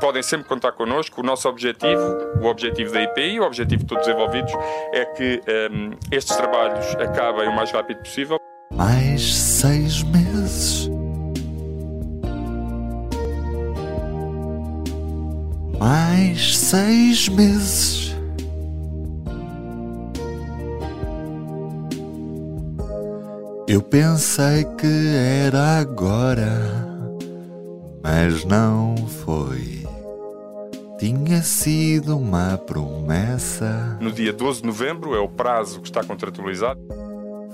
[0.00, 1.20] podem sempre contar connosco.
[1.20, 2.02] O nosso objetivo,
[2.40, 4.52] o objetivo da IPI, o objetivo de todos os envolvidos,
[4.92, 8.38] é que um, estes trabalhos acabem o mais rápido possível.
[8.74, 10.90] Mais seis meses.
[15.78, 18.06] Mais seis meses.
[23.68, 25.08] Eu pensei que
[25.42, 26.60] era agora,
[28.02, 28.94] mas não
[29.24, 29.85] foi.
[30.98, 33.98] Tinha sido uma promessa.
[34.00, 36.80] No dia 12 de novembro é o prazo que está contratualizado.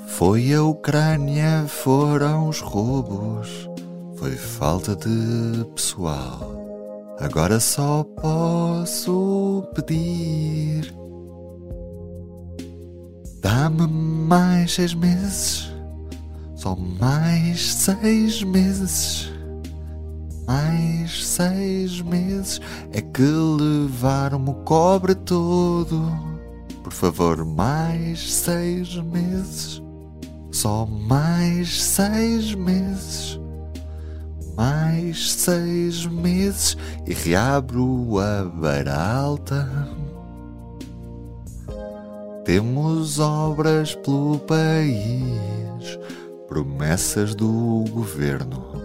[0.07, 3.69] Foi a Ucrânia, foram os roubos,
[4.17, 6.53] foi falta de pessoal.
[7.19, 10.95] Agora só posso pedir.
[13.41, 15.73] Dá-me mais seis meses,
[16.55, 19.32] só mais seis meses.
[20.47, 22.61] Mais seis meses
[22.93, 26.03] é que levaram-me o cobre todo.
[26.83, 29.83] Por favor, mais seis meses.
[30.51, 33.41] Só mais seis meses.
[34.57, 39.67] Mais seis meses e reabro a beira alta.
[42.45, 45.99] Temos obras pelo país,
[46.49, 48.82] promessas do governo.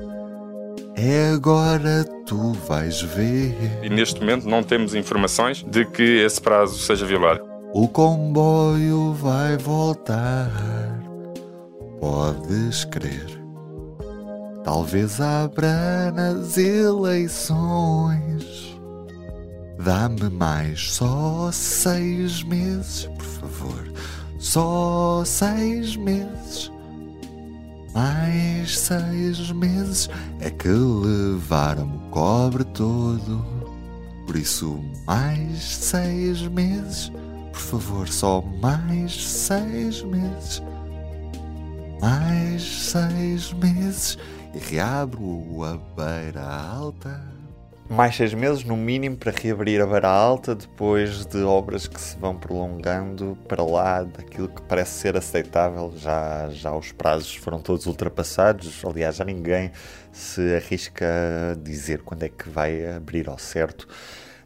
[0.99, 3.55] É agora tu vais ver.
[3.83, 7.39] E neste momento não temos informações de que esse prazo seja violado.
[7.71, 10.49] O comboio vai voltar.
[11.99, 13.27] Podes crer.
[14.63, 17.47] Talvez abra nas eleições.
[19.77, 23.83] Dá-me mais só seis meses, por favor.
[24.39, 26.71] Só seis meses.
[27.97, 30.07] Mais seis meses
[30.39, 33.43] é que levaram o cobre todo.
[34.27, 37.11] Por isso, mais seis meses,
[37.51, 40.61] por favor, só mais seis meses.
[41.99, 44.15] Mais seis meses
[44.53, 47.19] e reabro a beira alta.
[47.89, 52.17] Mais seis meses, no mínimo, para reabrir a beira alta, depois de obras que se
[52.17, 55.93] vão prolongando para lá daquilo que parece ser aceitável.
[55.97, 58.83] Já, já os prazos foram todos ultrapassados.
[58.85, 59.71] Aliás, já ninguém
[60.11, 61.05] se arrisca
[61.53, 63.87] a dizer quando é que vai abrir ao certo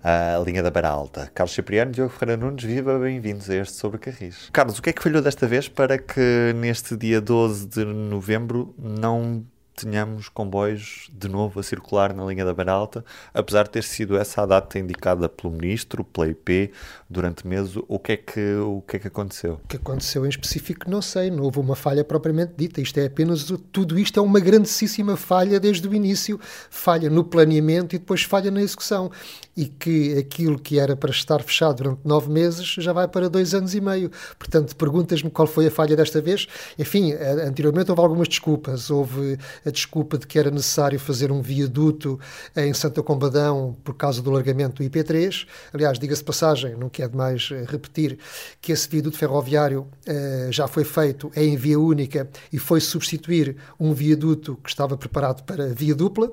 [0.04, 1.30] a linha da beira alta.
[1.34, 4.50] Carlos Cipriano, Diogo Ferreira Nunes, viva, bem-vindos a este Sobre Carris.
[4.54, 8.74] Carlos, o que é que falhou desta vez para que neste dia 12 de novembro
[8.78, 9.44] não
[9.86, 13.04] tenhamos comboios de novo a circular na linha da Beira Alta,
[13.34, 16.72] apesar de ter sido essa a data indicada pelo Ministro, pela IP,
[17.10, 19.60] durante meses, o que é que, o que, é que aconteceu?
[19.64, 23.06] O que aconteceu em específico não sei, não houve uma falha propriamente dita, isto é
[23.06, 28.24] apenas, tudo isto é uma grandíssima falha desde o início, falha no planeamento e depois
[28.24, 29.12] falha na execução,
[29.56, 33.54] e que aquilo que era para estar fechado durante nove meses já vai para dois
[33.54, 38.28] anos e meio, portanto perguntas-me qual foi a falha desta vez, enfim, anteriormente houve algumas
[38.28, 39.38] desculpas, houve
[39.72, 42.20] a desculpa de que era necessário fazer um viaduto
[42.56, 45.48] em Santa Combadão por causa do largamento do IP3.
[45.74, 48.20] Aliás, diga-se passagem, não quero mais eh, repetir,
[48.62, 53.94] que esse viaduto ferroviário uh, já foi feito em via única e foi substituir um
[53.94, 56.32] viaduto que estava preparado para via dupla.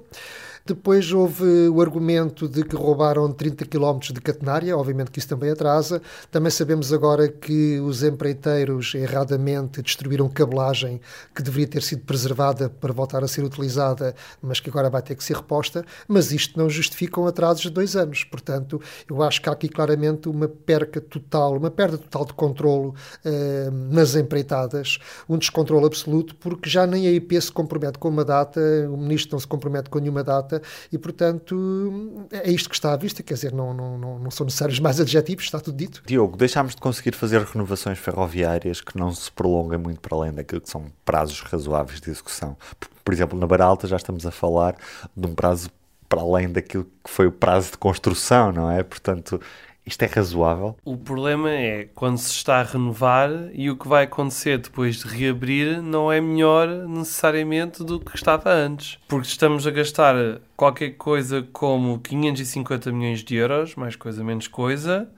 [0.68, 5.50] Depois houve o argumento de que roubaram 30 km de catenária, obviamente que isso também
[5.50, 6.02] atrasa.
[6.30, 11.00] Também sabemos agora que os empreiteiros erradamente destruíram cabelagem
[11.34, 15.14] que deveria ter sido preservada para voltar a ser utilizada, mas que agora vai ter
[15.14, 15.82] que ser reposta.
[16.06, 18.24] Mas isto não justifica um atraso de dois anos.
[18.24, 22.94] Portanto, eu acho que há aqui claramente uma perca total, uma perda total de controlo
[23.24, 28.22] uh, nas empreitadas, um descontrole absoluto, porque já nem a IP se compromete com uma
[28.22, 28.60] data,
[28.92, 30.57] o ministro não se compromete com nenhuma data
[30.92, 34.44] e, portanto, é isto que está à vista, quer dizer, não, não, não, não são
[34.44, 36.02] necessários mais adjetivos, está tudo dito.
[36.06, 40.60] Diogo, deixámos de conseguir fazer renovações ferroviárias que não se prolongam muito para além daquilo
[40.60, 42.56] que são prazos razoáveis de execução.
[42.78, 44.76] Por, por exemplo, na Barra Alta já estamos a falar
[45.16, 45.70] de um prazo
[46.08, 48.82] para além daquilo que foi o prazo de construção, não é?
[48.82, 49.40] Portanto,
[49.88, 50.76] isto é razoável?
[50.84, 55.08] O problema é quando se está a renovar e o que vai acontecer depois de
[55.08, 58.98] reabrir não é melhor necessariamente do que estava antes.
[59.08, 60.14] Porque estamos a gastar
[60.56, 65.08] qualquer coisa como 550 milhões de euros, mais coisa menos coisa,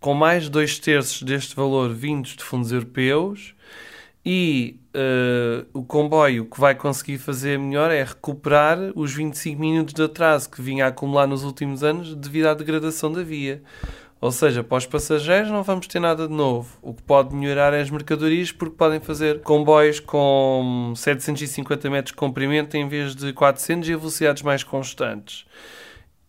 [0.00, 3.54] com mais dois terços deste valor vindos de fundos europeus
[4.26, 10.02] e uh, o comboio que vai conseguir fazer melhor é recuperar os 25 minutos de
[10.02, 13.62] atraso que vinha a acumular nos últimos anos devido à degradação da via.
[14.24, 16.78] Ou seja, para os passageiros não vamos ter nada de novo.
[16.80, 22.16] O que pode melhorar é as mercadorias, porque podem fazer comboios com 750 metros de
[22.16, 25.44] comprimento em vez de 400 e a velocidades mais constantes.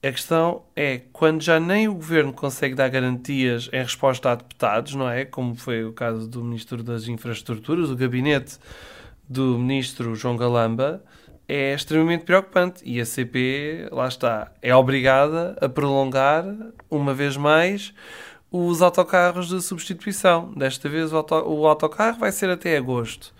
[0.03, 4.93] A questão é quando já nem o governo consegue dar garantias em resposta a deputados,
[4.93, 5.23] não é?
[5.23, 8.57] Como foi o caso do Ministro das Infraestruturas, o gabinete
[9.29, 11.01] do Ministro João Galamba,
[11.47, 12.81] é extremamente preocupante.
[12.85, 16.45] E a CP, lá está, é obrigada a prolongar,
[16.89, 17.93] uma vez mais,
[18.51, 20.53] os autocarros de substituição.
[20.55, 23.33] Desta vez o, auto, o autocarro vai ser até agosto.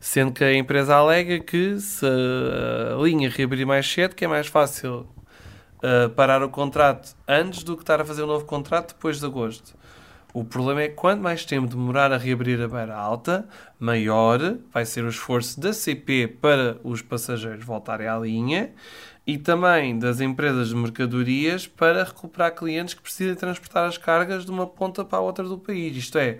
[0.00, 4.46] Sendo que a empresa alega que se a linha reabrir mais cedo, que é mais
[4.46, 5.08] fácil
[5.78, 9.26] uh, parar o contrato antes do que estar a fazer um novo contrato depois de
[9.26, 9.77] agosto.
[10.34, 13.48] O problema é que quanto mais tempo demorar a reabrir a beira alta,
[13.80, 14.38] maior
[14.72, 18.70] vai ser o esforço da CP para os passageiros voltarem à linha
[19.26, 24.50] e também das empresas de mercadorias para recuperar clientes que precisam transportar as cargas de
[24.50, 25.96] uma ponta para a outra do país.
[25.96, 26.38] Isto é,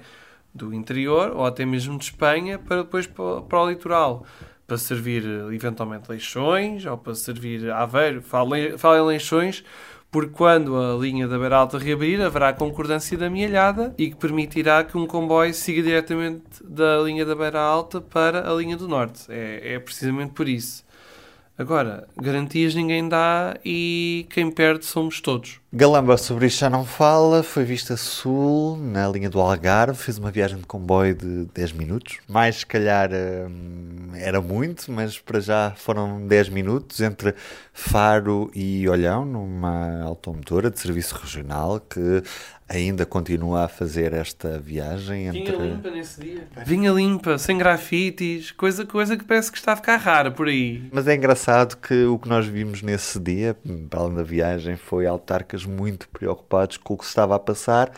[0.55, 4.27] do interior ou até mesmo de Espanha para depois para o litoral
[4.67, 8.21] para servir eventualmente leixões ou para servir Aveiro.
[8.21, 9.65] Falo em leixões
[10.11, 14.83] porque quando a linha da Beira Alta reabrir haverá concordância da mielhada e que permitirá
[14.83, 19.25] que um comboio siga diretamente da linha da Beira Alta para a linha do Norte.
[19.29, 20.85] É, é precisamente por isso.
[21.59, 25.61] Agora, garantias ninguém dá e quem perde somos todos.
[25.73, 30.31] Galamba sobre isto já não fala, foi vista sul, na linha do Algarve, fez uma
[30.31, 32.19] viagem de comboio de 10 minutos.
[32.29, 37.35] Mais se calhar hum, era muito, mas para já foram 10 minutos entre
[37.73, 42.23] Faro e Olhão, numa automotora de serviço regional que
[42.69, 45.57] ainda continua a fazer esta viagem entre...
[45.57, 46.49] Vinha limpa nesse dia.
[46.67, 50.83] Vinha limpa, sem grafites, coisa, coisa que parece que está a ficar rara por aí.
[50.93, 53.57] Mas é engraçado que o que nós vimos nesse dia,
[53.89, 57.91] para além da viagem, foi autarcas muito preocupados com o que se estava a passar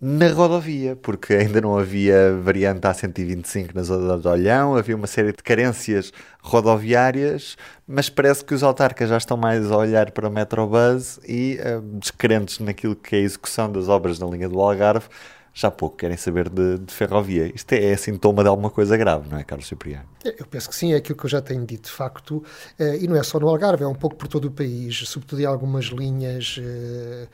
[0.00, 5.32] na rodovia, porque ainda não havia variante A125 na zona de Olhão, havia uma série
[5.32, 6.12] de carências
[6.42, 7.56] rodoviárias,
[7.88, 11.80] mas parece que os autarcas já estão mais a olhar para o Metrobus e, uh,
[11.98, 15.06] descrentes naquilo que é a execução das obras na linha do Algarve,
[15.56, 17.50] já pouco querem saber de, de, ferrovia.
[17.54, 20.04] Isto é, é sintoma de alguma coisa grave, não é, Carlos Cipriano?
[20.22, 22.44] Eu penso que sim, é aquilo que eu já tenho dito, de facto,
[22.78, 25.40] eh, e não é só no Algarve, é um pouco por todo o país, sobretudo
[25.40, 27.28] em algumas linhas eh,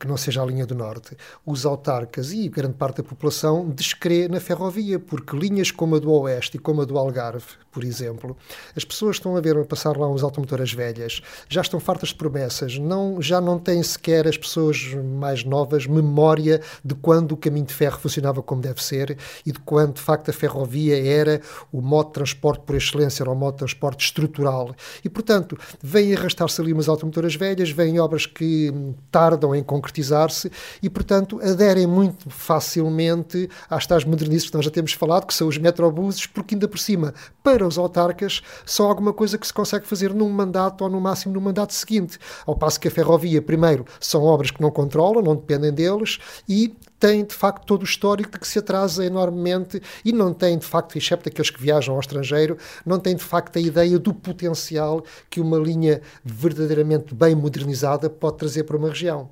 [0.00, 1.16] que não seja a linha do Norte.
[1.46, 6.10] Os autarcas e grande parte da população descrê na ferrovia, porque linhas como a do
[6.10, 8.36] Oeste e como a do Algarve, por exemplo,
[8.76, 12.16] as pessoas estão a ver a passar lá uns automotoras velhas, já estão fartas de
[12.16, 17.66] promessas, não, já não têm sequer as pessoas mais novas memória de quando o caminho
[17.66, 21.40] de ferro funcionava como deve ser e de quando, de facto, a ferrovia era
[21.72, 24.74] o modo de transporte por excelência, era o modo de transporte estrutural.
[25.04, 28.72] E, portanto, vêm arrastar-se ali umas automotoras velhas, vêm obras que
[29.10, 30.50] tardam em concretizar-se
[30.82, 35.48] e, portanto, aderem muito facilmente às tais modernices que nós já temos falado, que são
[35.48, 39.52] os metrobuses, porque ainda por cima, para para os autarcas são alguma coisa que se
[39.52, 42.18] consegue fazer num mandato ou no máximo no mandato seguinte.
[42.46, 46.18] Ao passo que a ferrovia, primeiro, são obras que não controlam, não dependem deles
[46.48, 50.56] e tem de facto todo o histórico de que se atrasa enormemente e não tem
[50.56, 54.14] de facto, excepto aqueles que viajam ao estrangeiro, não tem de facto a ideia do
[54.14, 59.28] potencial que uma linha verdadeiramente bem modernizada pode trazer para uma região.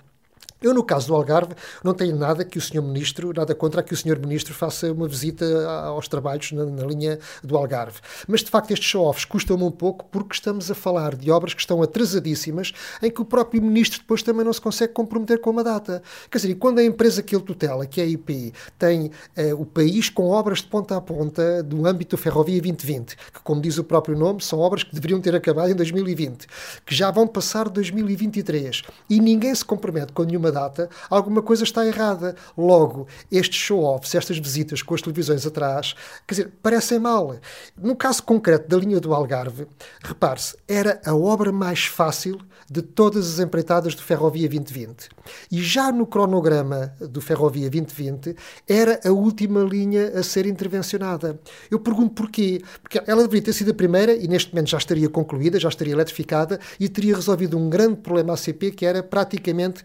[0.60, 2.82] Eu, no caso do Algarve, não tenho nada que o Sr.
[2.82, 4.18] Ministro, nada contra que o Sr.
[4.18, 5.44] Ministro faça uma visita
[5.86, 8.00] aos trabalhos na, na linha do Algarve.
[8.26, 11.60] Mas, de facto, estes show-offs custam-me um pouco porque estamos a falar de obras que
[11.60, 12.72] estão atrasadíssimas,
[13.02, 16.02] em que o próprio Ministro depois também não se consegue comprometer com uma data.
[16.30, 19.64] Quer dizer, quando a empresa que ele tutela, que é a IP, tem eh, o
[19.64, 23.78] país com obras de ponta a ponta do âmbito da Ferrovia 2020, que, como diz
[23.78, 26.46] o próprio nome, são obras que deveriam ter acabado em 2020,
[26.84, 31.86] que já vão passar 2023, e ninguém se compromete com nenhuma data, alguma coisa está
[31.86, 32.34] errada.
[32.56, 35.94] Logo, estes show-offs, estas visitas com as televisões atrás,
[36.26, 37.36] quer dizer, parecem mal.
[37.76, 39.66] No caso concreto da linha do Algarve,
[40.02, 42.38] repare-se, era a obra mais fácil
[42.70, 45.08] de todas as empreitadas do Ferrovia 2020.
[45.50, 48.36] E já no cronograma do Ferrovia 2020,
[48.68, 51.40] era a última linha a ser intervencionada.
[51.70, 52.60] Eu pergunto porquê.
[52.82, 55.94] Porque ela deveria ter sido a primeira e neste momento já estaria concluída, já estaria
[55.94, 59.82] eletrificada e teria resolvido um grande problema ACP que era praticamente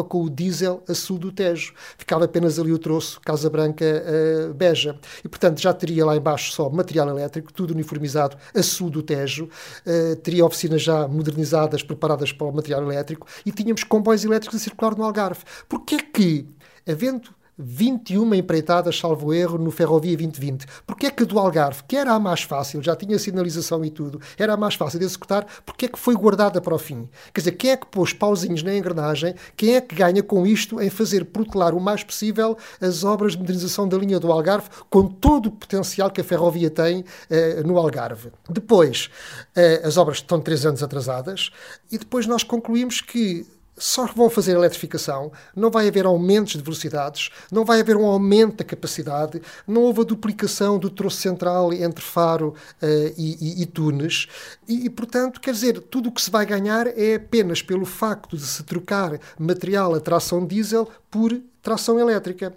[0.00, 1.74] com o diesel a sul do Tejo.
[1.98, 4.96] Ficava apenas ali o troço Casa Branca uh, Beja.
[5.24, 9.48] E portanto já teria lá embaixo só material elétrico, tudo uniformizado a sul do Tejo.
[9.84, 14.62] Uh, teria oficinas já modernizadas, preparadas para o material elétrico e tínhamos comboios elétricos a
[14.62, 15.42] circular no Algarve.
[15.68, 16.46] Porquê que,
[16.88, 20.66] havendo 21 empreitadas, salvo erro, no Ferrovia 2020.
[20.86, 24.20] Porque é que do Algarve, que era a mais fácil, já tinha sinalização e tudo,
[24.38, 27.08] era a mais fácil de executar, porque é que foi guardada para o fim?
[27.32, 29.34] Quer dizer, quem é que pôs pauzinhos na engrenagem?
[29.56, 33.38] Quem é que ganha com isto em fazer protelar o mais possível as obras de
[33.38, 37.76] modernização da linha do Algarve, com todo o potencial que a ferrovia tem eh, no
[37.76, 38.30] Algarve?
[38.48, 39.10] Depois,
[39.54, 41.50] eh, as obras estão três anos atrasadas
[41.90, 47.30] e depois nós concluímos que só vão fazer eletrificação, não vai haver aumentos de velocidades,
[47.50, 52.04] não vai haver um aumento da capacidade, não houve a duplicação do troço central entre
[52.04, 52.86] Faro uh,
[53.16, 54.28] e, e, e, Tunes,
[54.68, 58.36] e, e, portanto, quer dizer, tudo o que se vai ganhar é apenas pelo facto
[58.36, 62.54] de se trocar material a tração diesel por tração elétrica.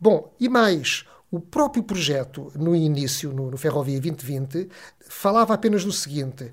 [0.00, 4.68] Bom, e mais, o próprio projeto, no início, no, no Ferrovia 2020,
[5.08, 6.52] falava apenas do seguinte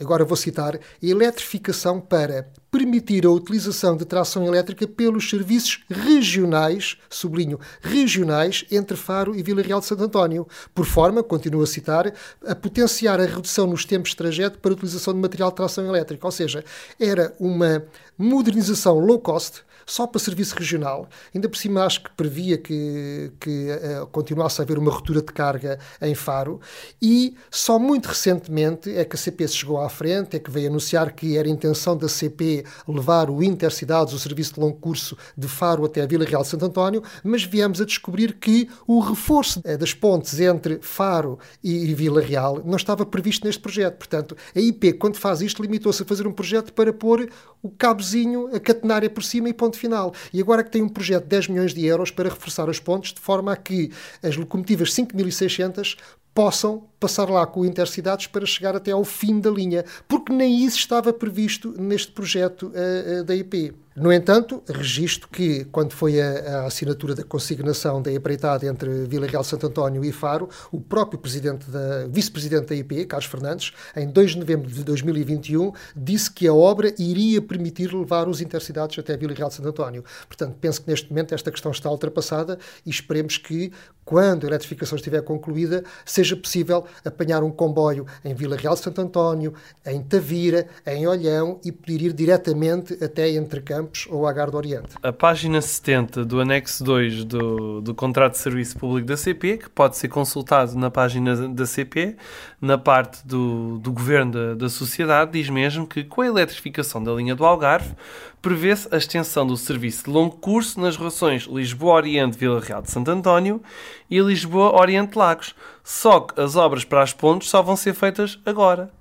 [0.00, 7.58] agora vou citar, eletrificação para permitir a utilização de tração elétrica pelos serviços regionais, sublinho,
[7.80, 12.12] regionais, entre Faro e Vila Real de Santo António, por forma, continuo a citar,
[12.46, 15.86] a potenciar a redução nos tempos de trajeto para a utilização de material de tração
[15.86, 16.26] elétrica.
[16.26, 16.62] Ou seja,
[17.00, 17.82] era uma
[18.18, 21.08] modernização low cost, só para serviço regional.
[21.32, 25.32] Ainda por cima acho que previa que, que uh, continuasse a haver uma ruptura de
[25.32, 26.60] carga em Faro
[27.00, 30.68] e só muito recentemente é que a CP se chegou à frente, é que veio
[30.68, 35.46] anunciar que era intenção da CP levar o Intercidades, o serviço de longo curso de
[35.46, 39.60] Faro até a Vila Real de Santo António, mas viemos a descobrir que o reforço
[39.60, 43.96] uh, das pontes entre Faro e Vila Real não estava previsto neste projeto.
[43.98, 47.28] Portanto, a IP, quando faz isto, limitou-se a fazer um projeto para pôr
[47.66, 50.14] o cabozinho, a catenária por cima e ponto final.
[50.32, 53.12] E agora que tem um projeto de 10 milhões de euros para reforçar as pontes,
[53.12, 53.90] de forma a que
[54.22, 55.96] as locomotivas 5600
[56.34, 60.64] possam passar lá com o Intercidades para chegar até ao fim da linha, porque nem
[60.64, 63.74] isso estava previsto neste projeto uh, uh, da IP.
[63.96, 69.26] No entanto, registro que, quando foi a, a, assinatura da consignação da empreitada entre Vila
[69.26, 74.06] Real Santo António e Faro, o próprio presidente da, vice-presidente da IP, Carlos Fernandes, em
[74.06, 79.16] 2 de novembro de 2021, disse que a obra iria permitir levar os intercidades até
[79.16, 80.04] Vila Real Santo António.
[80.28, 83.72] Portanto, penso que neste momento esta questão está ultrapassada e esperemos que,
[84.04, 89.54] quando a eletrificação estiver concluída, seja possível apanhar um comboio em Vila Real Santo António,
[89.86, 94.96] em Tavira, em Olhão e poder ir diretamente até Entre Campos ou Agar do Oriente.
[95.02, 99.70] A página 70 do anexo 2 do, do contrato de serviço público da CP, que
[99.70, 102.16] pode ser consultado na página da CP,
[102.60, 107.12] na parte do, do governo da, da sociedade, diz mesmo que com a eletrificação da
[107.12, 107.94] linha do Algarve,
[108.42, 113.62] prevê-se a extensão do serviço de longo curso nas relações Lisboa-Oriente-Vila Real de Santo António
[114.10, 115.54] e Lisboa-Oriente-Lagos.
[115.82, 118.95] Só que as obras para as pontes só vão ser feitas agora.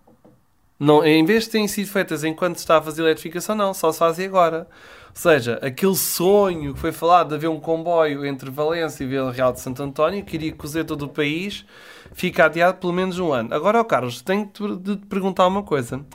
[0.80, 3.92] Não, em vez de terem sido feitas enquanto está a fazer a eletrificação, não, só
[3.92, 4.68] se fazem agora.
[5.10, 9.32] Ou seja, aquele sonho que foi falado de haver um comboio entre Valência e Vila
[9.32, 11.66] Real de Santo António, que iria cozer todo o país,
[12.12, 13.54] fica adiado pelo menos um ano.
[13.54, 14.52] Agora, oh Carlos, tenho
[14.82, 16.06] de te perguntar uma coisa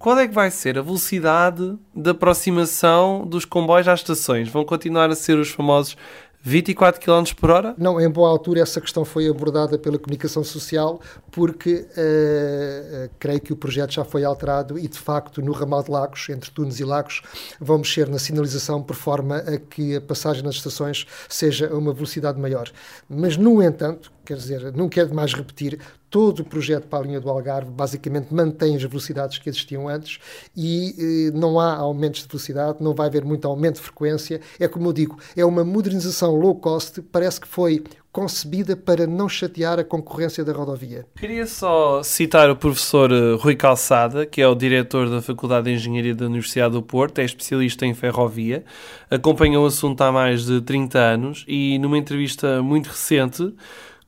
[0.00, 4.48] qual é que vai ser a velocidade de aproximação dos comboios às estações?
[4.48, 5.94] Vão continuar a ser os famosos
[6.42, 7.74] 24 km por hora?
[7.76, 13.52] Não, em boa altura essa questão foi abordada pela comunicação social, porque uh, creio que
[13.52, 16.84] o projeto já foi alterado e, de facto, no ramal de Lagos, entre Tunes e
[16.84, 17.22] Lagos,
[17.60, 21.92] vão mexer na sinalização por forma a que a passagem nas estações seja a uma
[21.92, 22.70] velocidade maior.
[23.08, 25.78] Mas, no entanto, quer dizer, não quero mais repetir,
[26.10, 30.18] todo o projeto para a linha do Algarve basicamente mantém as velocidades que existiam antes
[30.56, 34.40] e eh, não há aumentos de velocidade, não vai haver muito aumento de frequência.
[34.58, 39.28] É como eu digo, é uma modernização low cost, parece que foi concebida para não
[39.28, 41.06] chatear a concorrência da rodovia.
[41.16, 45.76] Queria só citar o professor eh, Rui Calçada, que é o diretor da Faculdade de
[45.76, 48.64] Engenharia da Universidade do Porto, é especialista em ferrovia,
[49.08, 53.54] acompanha o assunto há mais de 30 anos e numa entrevista muito recente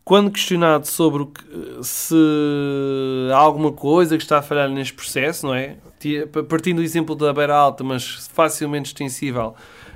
[0.04, 1.28] quando questionado sobre
[1.82, 2.14] se
[3.32, 5.76] há alguma coisa que está a falhar neste processo, não é?
[6.48, 9.54] Partindo do exemplo da Beira Alta, mas facilmente extensível,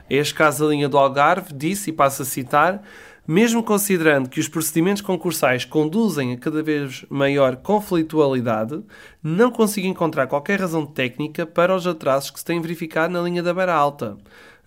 [0.08, 2.82] é este caso da linha do Algarve, disse, e passo a citar,
[3.26, 8.80] mesmo considerando que os procedimentos concursais conduzem a cada vez maior conflitualidade,
[9.20, 13.42] não consigo encontrar qualquer razão técnica para os atrasos que se têm verificado na linha
[13.42, 14.16] da Beira Alta.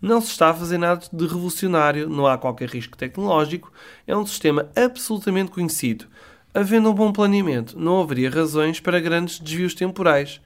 [0.02, 3.72] Não se está a fazer nada de revolucionário, não há qualquer risco tecnológico,
[4.08, 6.06] é um sistema absolutamente conhecido.
[6.54, 10.42] Havendo um bom planeamento, não haveria razões para grandes desvios temporais.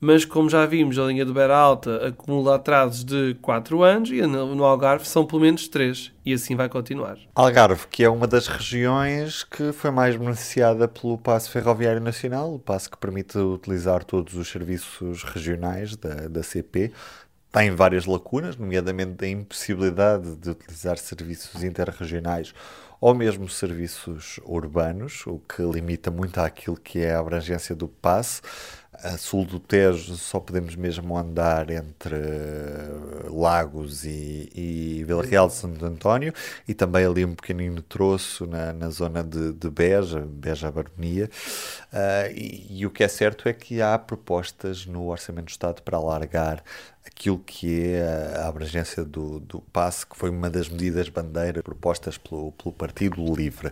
[0.00, 4.20] Mas, como já vimos, a linha do Beira Alta acumula atrasos de 4 anos e
[4.20, 6.12] no Algarve são pelo menos 3.
[6.26, 7.16] E assim vai continuar.
[7.34, 12.58] Algarve, que é uma das regiões que foi mais beneficiada pelo Passo Ferroviário Nacional, o
[12.58, 16.92] passo que permite utilizar todos os serviços regionais da, da CP,
[17.54, 22.52] tem várias lacunas, nomeadamente a impossibilidade de utilizar serviços interregionais
[23.00, 28.42] ou mesmo serviços urbanos, o que limita muito àquilo que é a abrangência do passe
[29.02, 32.16] a sul do Tejo só podemos mesmo andar entre
[33.28, 36.32] Lagos e, e Vila Real de Santo António
[36.66, 41.28] e também ali um pequenino troço na, na zona de, de Beja, Beja Baronia.
[41.92, 45.82] Uh, e, e, o que é certo é que há propostas no Orçamento do Estado
[45.82, 46.62] para alargar
[47.06, 52.16] aquilo que é a abrangência do, do passe, que foi uma das medidas bandeira propostas
[52.16, 53.70] pelo, pelo Partido Livre.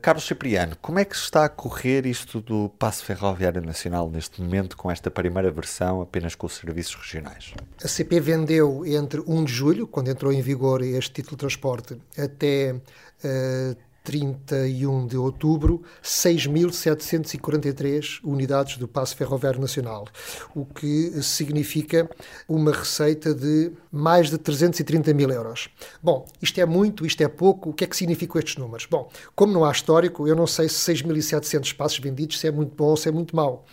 [0.00, 4.76] Carlos Cipriano, como é que está a correr isto do Passo Ferroviário Nacional neste momento,
[4.76, 7.52] com esta primeira versão apenas com os serviços regionais?
[7.82, 11.98] A CP vendeu entre 1 de julho, quando entrou em vigor este título de transporte,
[12.16, 13.76] até uh,
[14.08, 20.08] 31 de outubro, 6.743 unidades do Passo Ferroviário Nacional,
[20.54, 22.08] o que significa
[22.48, 25.68] uma receita de mais de 330 mil euros.
[26.02, 28.86] Bom, isto é muito, isto é pouco, o que é que significam estes números?
[28.90, 32.74] Bom, como não há histórico, eu não sei se 6.700 passos vendidos se é muito
[32.74, 33.66] bom ou se é muito mau,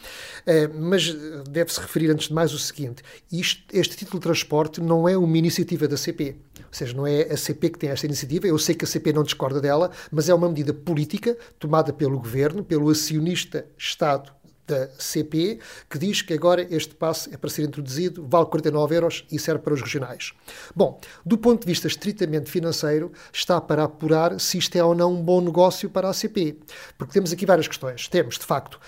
[0.46, 1.16] é, mas
[1.50, 3.02] deve-se referir antes de mais o seguinte,
[3.32, 7.22] isto, este título de transporte não é uma iniciativa da CP, ou seja, não é
[7.22, 10.25] a CP que tem esta iniciativa, eu sei que a CP não discorda dela, mas
[10.26, 14.34] mas é uma medida política tomada pelo governo, pelo acionista Estado
[14.68, 19.26] da CP, que diz que agora este passe é para ser introduzido, vale 49 euros
[19.32, 20.34] e serve para os regionais.
[20.76, 25.14] Bom, do ponto de vista estritamente financeiro, está para apurar se isto é ou não
[25.14, 26.58] um bom negócio para a CP.
[26.98, 28.08] Porque temos aqui várias questões.
[28.08, 28.80] Temos, de facto,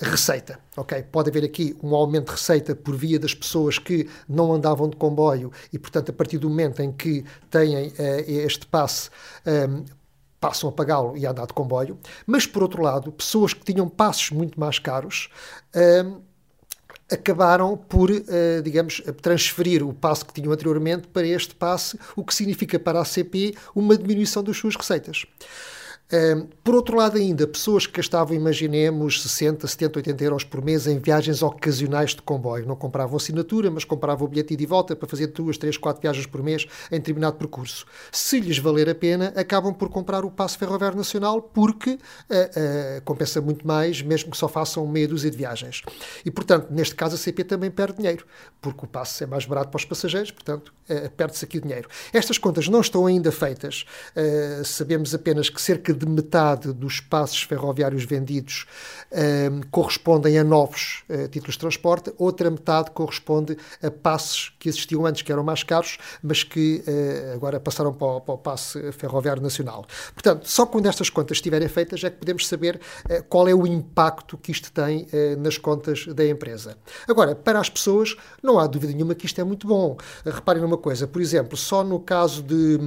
[0.00, 0.58] receita.
[0.76, 4.88] Ok, pode haver aqui um aumento de receita por via das pessoas que não andavam
[4.88, 7.92] de comboio e, portanto, a partir do momento em que têm uh,
[8.26, 9.10] este passe,
[9.46, 9.84] um,
[10.40, 13.88] passam a pagá-lo e a andar de comboio, mas por outro lado, pessoas que tinham
[13.88, 15.28] passos muito mais caros
[15.76, 16.22] uh,
[17.12, 22.34] acabaram por, uh, digamos, transferir o passo que tinham anteriormente para este passe, o que
[22.34, 25.26] significa para a CP uma diminuição das suas receitas
[26.64, 30.98] por outro lado, ainda, pessoas que gastavam, imaginemos, 60, 70, 80 euros por mês em
[30.98, 32.66] viagens ocasionais de comboio.
[32.66, 36.26] Não compravam assinatura, mas compravam o bilhete de volta para fazer duas, três, quatro viagens
[36.26, 37.86] por mês em determinado percurso.
[38.10, 43.02] Se lhes valer a pena, acabam por comprar o passo ferroviário nacional porque uh, uh,
[43.04, 45.82] compensa muito mais, mesmo que só façam meia dúzia de viagens.
[46.24, 48.26] E, portanto, neste caso, a CP também perde dinheiro,
[48.60, 51.88] porque o passo é mais barato para os passageiros, portanto, uh, perde-se aqui o dinheiro.
[52.12, 53.84] Estas contas não estão ainda feitas.
[54.64, 58.66] sabemos apenas que cerca de de metade dos passos ferroviários vendidos
[59.12, 65.04] uh, correspondem a novos uh, títulos de transporte, outra metade corresponde a passos que existiam
[65.04, 68.92] antes, que eram mais caros, mas que uh, agora passaram para o, para o passe
[68.92, 69.84] ferroviário nacional.
[70.14, 73.66] Portanto, só quando estas contas estiverem feitas é que podemos saber eh, qual é o
[73.66, 75.06] impacto que isto tem
[75.38, 76.76] nas contas da empresa.
[77.08, 79.96] Agora, para as pessoas, não há dúvida nenhuma que isto é muito bom.
[80.24, 82.78] reparem numa coisa, por exemplo, só no caso de,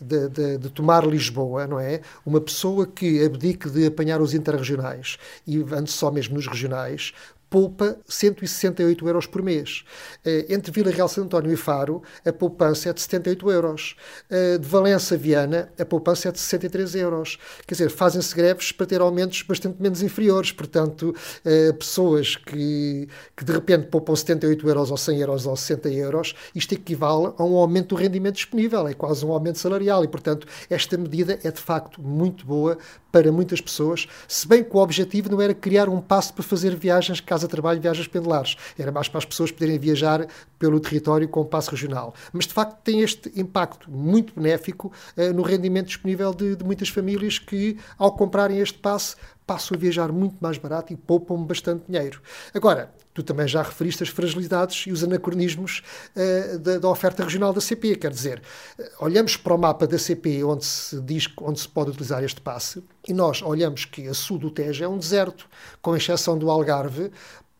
[0.00, 2.00] de, de, de tomar Lisboa, não é?
[2.24, 7.12] Uma pessoa que abdique de apanhar os interregionais e ande só mesmo nos regionais,
[7.50, 9.84] poupa 168 euros por mês.
[10.24, 13.96] Eh, entre Vila Real, Santo António e Faro, a poupança é de 78 euros.
[14.30, 17.38] Eh, de Valença a Viana, a poupança é de 63 euros.
[17.66, 20.52] Quer dizer, fazem-se greves para ter aumentos bastante menos inferiores.
[20.52, 21.12] Portanto,
[21.44, 26.34] eh, pessoas que, que de repente poupam 78 euros ou 100 euros ou 60 euros,
[26.54, 30.04] isto equivale a um aumento do rendimento disponível, é quase um aumento salarial.
[30.04, 32.78] E, portanto, esta medida é de facto muito boa
[33.10, 36.74] para muitas pessoas, se bem que o objetivo não era criar um passo para fazer
[36.76, 38.56] viagens casa-trabalho, viagens pendulares.
[38.78, 40.26] Era mais para as pessoas poderem viajar
[40.58, 42.14] pelo território com o passo regional.
[42.32, 46.88] Mas, de facto, tem este impacto muito benéfico uh, no rendimento disponível de, de muitas
[46.88, 51.84] famílias que, ao comprarem este passe, passam a viajar muito mais barato e poupam bastante
[51.88, 52.20] dinheiro.
[52.54, 55.82] Agora, tu também já referiste as fragilidades e os anacronismos
[56.14, 57.96] uh, da, da, oferta regional da CP.
[57.96, 58.42] Quer dizer,
[58.78, 62.40] uh, olhamos para o mapa da CP onde se diz onde se pode utilizar este
[62.40, 65.48] passe e nós olhamos que a sul do Tejo é um deserto,
[65.82, 67.10] com exceção do Algarve,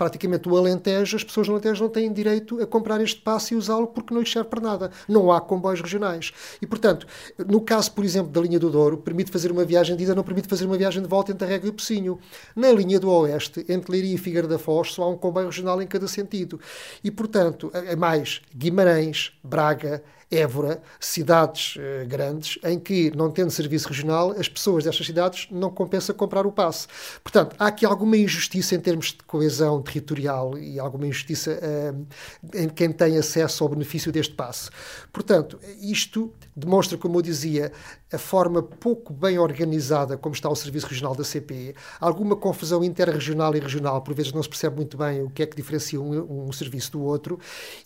[0.01, 3.57] praticamente o Alentejo, as pessoas no Alentejo não têm direito a comprar este passe e
[3.57, 4.91] usá-lo porque não lhes serve para nada.
[5.07, 6.33] Não há comboios regionais.
[6.63, 7.07] E, portanto,
[7.47, 10.23] no caso, por exemplo, da linha do Douro, permite fazer uma viagem de ida, não
[10.23, 12.19] permite fazer uma viagem de volta entre a Régua e o Pocinho.
[12.57, 15.83] Na linha do Oeste, entre Leiria e Figueira da Foz, só há um comboio regional
[15.83, 16.59] em cada sentido.
[17.05, 23.89] E, portanto, é mais Guimarães, Braga, Évora, cidades uh, grandes, em que, não tendo serviço
[23.89, 26.87] regional, as pessoas destas cidades não compensa comprar o passe.
[27.23, 32.07] Portanto, há aqui alguma injustiça em termos de coesão territorial e alguma injustiça uh,
[32.55, 34.71] em quem tem acesso ao benefício deste passe.
[35.13, 37.73] Portanto, isto demonstra, como eu dizia,
[38.13, 43.55] a forma pouco bem organizada como está o Serviço Regional da CP, alguma confusão interregional
[43.55, 46.49] e regional, por vezes não se percebe muito bem o que é que diferencia um,
[46.49, 47.39] um serviço do outro,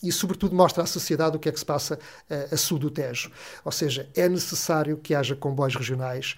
[0.02, 1.98] e sobretudo mostra à sociedade o que é que se passa
[2.30, 3.30] uh, a sul do Tejo.
[3.64, 6.36] Ou seja, é necessário que haja comboios regionais,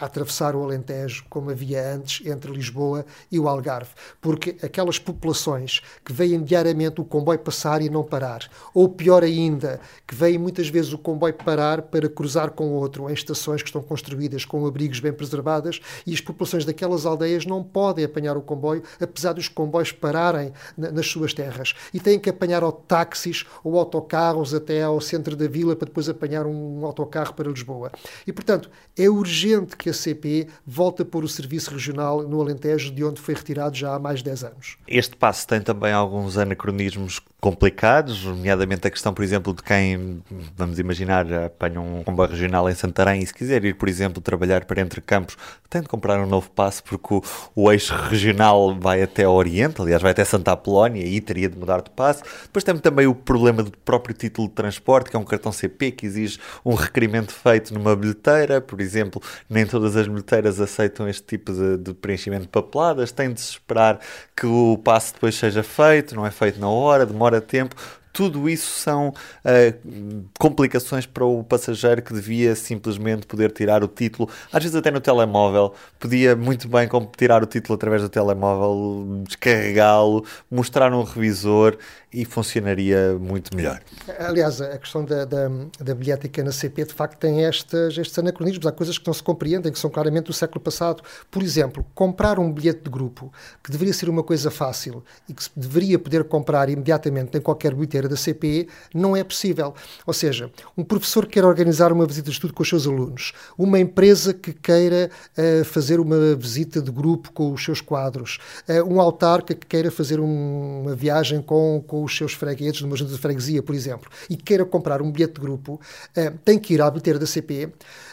[0.00, 3.90] a atravessar o Alentejo, como havia antes, entre Lisboa e o Algarve.
[4.20, 9.80] Porque aquelas populações que veem diariamente o comboio passar e não parar, ou pior ainda,
[10.06, 13.82] que veem muitas vezes o comboio parar para cruzar com outro em estações que estão
[13.82, 18.82] construídas com abrigos bem preservadas, e as populações daquelas aldeias não podem apanhar o comboio,
[19.00, 21.74] apesar dos comboios pararem nas suas terras.
[21.92, 26.46] E têm que apanhar táxis ou autocarros até ao centro da vila para depois apanhar
[26.46, 27.90] um autocarro para Lisboa.
[28.26, 32.90] E, portanto, é urgente que a CP volta a pôr o serviço regional no Alentejo,
[32.90, 34.76] de onde foi retirado já há mais de 10 anos.
[34.86, 40.22] Este passo tem também alguns anacronismos complicados, nomeadamente a questão, por exemplo, de quem,
[40.54, 44.66] vamos imaginar, apanha um comboio regional em Santarém e se quiser ir, por exemplo, trabalhar
[44.66, 45.36] para Entre Campos,
[45.70, 47.22] tem de comprar um novo passo porque o,
[47.54, 51.56] o eixo regional vai até o Oriente, aliás, vai até Santa Apolónia e teria de
[51.56, 52.22] mudar de passo.
[52.42, 55.92] Depois temos também o problema do próprio título de transporte, que é um cartão CP
[55.92, 61.22] que exige um requerimento feito numa bilheteira, por exemplo, nem todas as bilheteiras aceitam este
[61.22, 63.98] tipo de, de preenchimento de papeladas, tem de se esperar
[64.36, 67.76] que o passo depois seja feito, não é feito na hora, demora demora tempo.
[68.12, 74.28] Tudo isso são uh, complicações para o passageiro que devia simplesmente poder tirar o título,
[74.52, 75.72] às vezes até no telemóvel.
[75.96, 81.78] Podia muito bem tirar o título através do telemóvel, descarregá-lo, mostrar um revisor
[82.12, 83.80] e funcionaria muito melhor.
[84.18, 88.66] Aliás, a questão da, da, da bilhética na CP de facto tem estas, estes anacronismos.
[88.66, 91.02] Há coisas que não se compreendem, que são claramente do século passado.
[91.30, 95.44] Por exemplo, comprar um bilhete de grupo, que deveria ser uma coisa fácil e que
[95.44, 99.72] se deveria poder comprar imediatamente em qualquer bilheteira da CP, não é possível.
[100.04, 103.32] Ou seja, um professor que quer organizar uma visita de estudo com os seus alunos,
[103.56, 108.92] uma empresa que queira uh, fazer uma visita de grupo com os seus quadros, uh,
[108.92, 113.12] um autarca que queira fazer um, uma viagem com, com os seus fregueses numa junta
[113.12, 116.82] de freguesia, por exemplo, e queira comprar um bilhete de grupo, uh, tem que ir
[116.82, 117.72] à bilheteira da CP,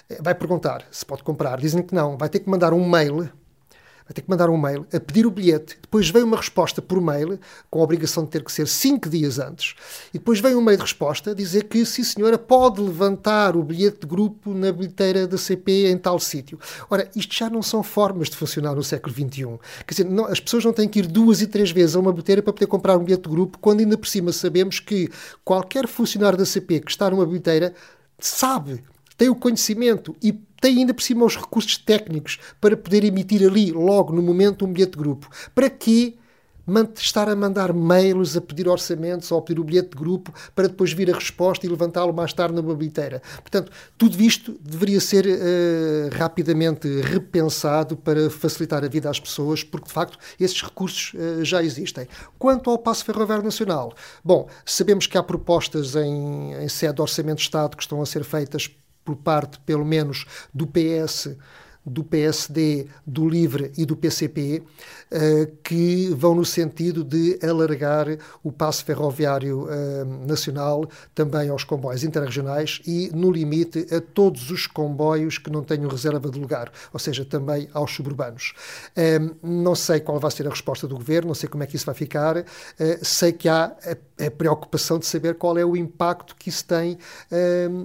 [0.09, 1.59] eh, vai perguntar se pode comprar.
[1.59, 3.29] Dizem que não, vai ter que mandar um mail
[4.07, 5.77] vai ter que mandar um mail a pedir o bilhete.
[5.81, 7.37] Depois vem uma resposta por mail,
[7.69, 9.75] com a obrigação de ter que ser cinco dias antes.
[10.13, 13.63] E depois vem um mail de resposta a dizer que, sim senhora, pode levantar o
[13.63, 16.57] bilhete de grupo na bilheteira da CP em tal sítio.
[16.89, 19.59] Ora, isto já não são formas de funcionar no século XXI.
[19.85, 22.13] Quer dizer, não, as pessoas não têm que ir duas e três vezes a uma
[22.13, 25.09] bilheteira para poder comprar um bilhete de grupo, quando ainda por cima sabemos que
[25.43, 27.73] qualquer funcionário da CP que está numa bilheteira
[28.19, 28.83] sabe
[29.17, 33.71] tem o conhecimento e tem ainda por cima os recursos técnicos para poder emitir ali,
[33.71, 35.29] logo no momento, um bilhete de grupo.
[35.53, 36.15] Para quê?
[36.97, 40.67] estar a mandar mails a pedir orçamentos ou a pedir o bilhete de grupo para
[40.67, 43.21] depois vir a resposta e levantá-lo mais tarde na bilheteira.
[43.37, 49.87] Portanto, tudo isto deveria ser uh, rapidamente repensado para facilitar a vida às pessoas, porque
[49.87, 52.05] de facto esses recursos uh, já existem.
[52.37, 57.37] Quanto ao Passo Ferroviário Nacional, bom, sabemos que há propostas em, em sede de Orçamento
[57.37, 58.69] de Estado que estão a ser feitas
[59.07, 61.37] por parte, pelo menos, do PS
[61.87, 64.61] do PSD, do LIVRE e do PCP,
[65.09, 68.07] eh, que vão no sentido de alargar
[68.43, 74.67] o passo ferroviário eh, nacional também aos comboios interregionais e, no limite, a todos os
[74.67, 78.53] comboios que não tenham reserva de lugar, ou seja, também aos suburbanos.
[78.93, 81.77] Eh, não sei qual vai ser a resposta do governo, não sei como é que
[81.77, 82.43] isso vai ficar,
[83.01, 83.73] sei que há
[84.19, 86.97] a preocupação de saber qual é o impacto que isso tem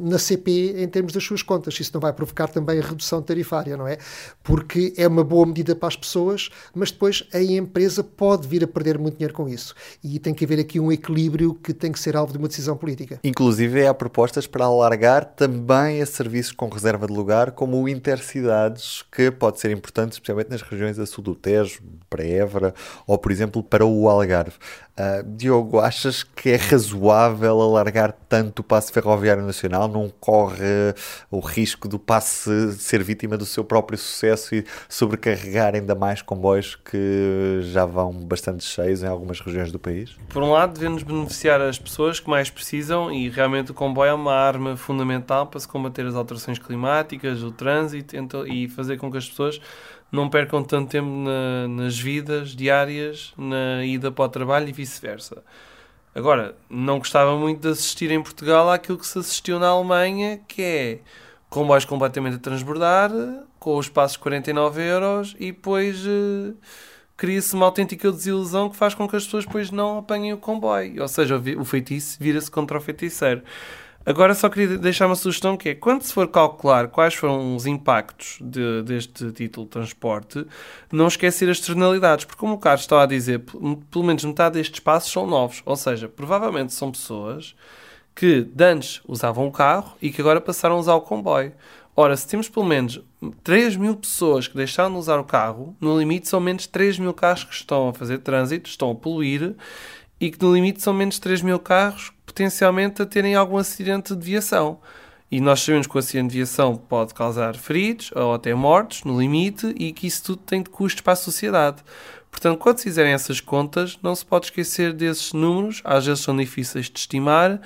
[0.01, 1.79] na CP em termos das suas contas.
[1.79, 3.99] Isso não vai provocar também a redução tarifária, não é?
[4.43, 8.67] Porque é uma boa medida para as pessoas, mas depois a empresa pode vir a
[8.67, 9.75] perder muito dinheiro com isso.
[10.03, 12.77] E tem que haver aqui um equilíbrio que tem que ser alvo de uma decisão
[12.77, 13.21] política.
[13.23, 19.05] Inclusive, há propostas para alargar também a serviços com reserva de lugar, como o Intercidades,
[19.11, 21.81] que pode ser importante, especialmente nas regiões a sul do Tejo,
[22.13, 22.75] para Évora
[23.07, 24.57] ou, por exemplo, para o Algarve.
[24.93, 29.89] Uh, Diogo, achas que é razoável alargar tanto o passe ferroviário nacional?
[29.89, 30.95] Não corre
[31.31, 36.77] o risco do passe ser vítima do seu próprio sucesso e sobrecarregar ainda mais comboios
[36.77, 40.15] que já vão bastante cheios em algumas regiões do país?
[40.29, 44.15] Por um lado, devemos beneficiar as pessoas que mais precisam e realmente o comboio é
[44.15, 48.15] uma arma fundamental para se combater as alterações climáticas, o trânsito
[48.47, 49.59] e fazer com que as pessoas
[50.13, 55.43] não percam tanto tempo na, nas vidas diárias, na ida para o trabalho e vice-versa.
[56.15, 60.63] Agora, não gostava muito de assistir em Portugal àquilo que se assistiu na Alemanha, que
[60.63, 60.99] é
[61.49, 63.11] comboios completamente a transbordar,
[63.59, 66.55] com os passos 49 euros, e depois uh,
[67.17, 71.01] cria-se uma autêntica desilusão que faz com que as pessoas depois não apanhem o comboio.
[71.01, 73.43] Ou seja, o feitiço vira-se contra o feiticeiro.
[74.05, 77.67] Agora só queria deixar uma sugestão que é, quando se for calcular quais foram os
[77.67, 80.45] impactos de, deste título de transporte,
[80.91, 83.45] não esquecer as externalidades, porque como o Carlos estava a dizer,
[83.91, 87.55] pelo menos metade destes passos são novos, ou seja, provavelmente são pessoas
[88.15, 91.53] que antes usavam o carro e que agora passaram a usar o comboio.
[91.95, 93.01] Ora, se temos pelo menos
[93.45, 97.13] 3 mil pessoas que deixaram de usar o carro, no limite são menos 3 mil
[97.13, 99.55] carros que estão a fazer trânsito, estão a poluir,
[100.23, 104.25] e que no limite são menos 3 mil carros potencialmente a terem algum acidente de
[104.25, 104.79] viação.
[105.29, 109.21] E nós sabemos que o acidente de viação pode causar feridos ou até mortos, no
[109.21, 111.83] limite, e que isso tudo tem de custos para a sociedade.
[112.31, 116.37] Portanto, quando se fizerem essas contas, não se pode esquecer desses números, às vezes são
[116.37, 117.61] difíceis de estimar,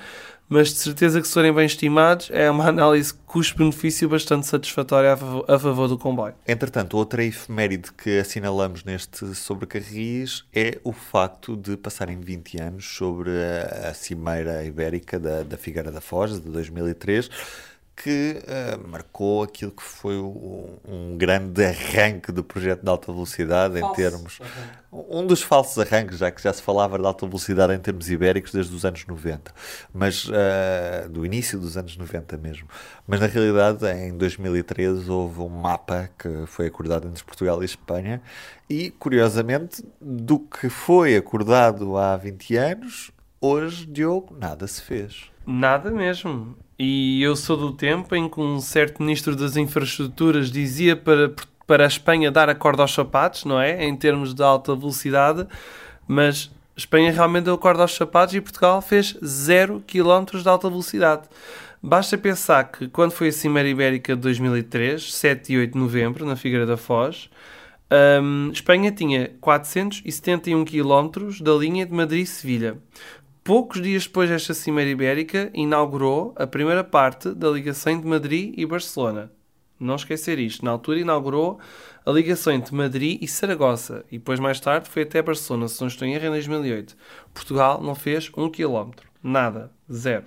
[0.49, 5.17] mas de certeza que se forem bem estimados, é uma análise custo-benefício bastante satisfatória a
[5.17, 6.33] favor, a favor, do comboio.
[6.47, 12.85] Entretanto, outra efeméride que assinalamos neste sobre Carris é o facto de passarem 20 anos
[12.85, 17.29] sobre a, a Cimeira Ibérica da, da Figueira da Foz, de 2003,
[17.97, 23.79] que uh, marcou aquilo que foi o, um grande arranque do projeto de alta velocidade
[23.79, 23.91] Falso.
[23.91, 24.39] em termos.
[24.91, 28.51] Um dos falsos arranques, já que já se falava de alta velocidade em termos ibéricos
[28.51, 29.51] desde os anos 90,
[29.91, 32.67] mas uh, do início dos anos 90 mesmo.
[33.07, 38.21] Mas na realidade, em 2013, houve um mapa que foi acordado entre Portugal e Espanha,
[38.69, 45.31] e curiosamente, do que foi acordado há 20 anos, hoje, Diogo, nada se fez.
[45.47, 46.55] Nada mesmo.
[46.79, 51.33] E eu sou do tempo em que um certo ministro das infraestruturas dizia para,
[51.65, 53.83] para a Espanha dar a corda aos sapatos, não é?
[53.83, 55.47] Em termos de alta velocidade,
[56.07, 60.69] mas Espanha realmente deu a corda aos sapatos e Portugal fez 0 km de alta
[60.69, 61.23] velocidade.
[61.81, 66.25] Basta pensar que quando foi a Cimeira Ibérica de 2003, 7 e 8 de novembro,
[66.25, 67.27] na Figueira da Foz,
[68.21, 72.77] um, Espanha tinha 471 km da linha de Madrid-Sevilha
[73.47, 78.65] poucos dias depois desta Cimeira Ibérica, inaugurou a primeira parte da ligação entre Madrid e
[78.65, 79.31] Barcelona.
[79.79, 80.65] Não esquecer isto.
[80.65, 81.57] Na altura inaugurou
[82.05, 85.87] a ligação entre Madrid e Saragossa e depois mais tarde foi até Barcelona, se não
[85.87, 86.97] estou em erro, em 2008.
[87.33, 89.07] Portugal não fez um quilómetro.
[89.23, 89.71] Nada.
[89.89, 90.25] Zero.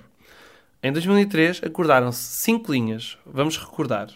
[0.83, 3.19] Em 2003 acordaram-se cinco linhas.
[3.27, 4.09] Vamos recordar.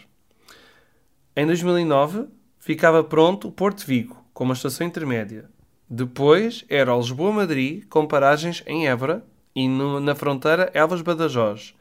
[1.35, 2.25] Em 2009
[2.57, 5.47] ficava pronto o Porto Vigo, com uma estação intermédia.
[5.89, 9.23] Depois era Lisboa-Madrid, com paragens em Évora
[9.55, 11.75] e no, na fronteira Elvas-Badajoz.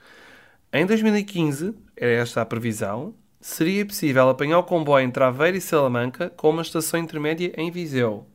[0.73, 6.29] Em 2015, era esta a previsão, seria possível apanhar o comboio entre Aveiro e Salamanca
[6.31, 8.27] com uma estação intermédia em Viseu.